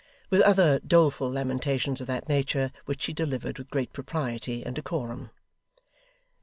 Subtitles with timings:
[0.31, 5.29] with other doleful lamentations of that nature, which she delivered with great propriety and decorum.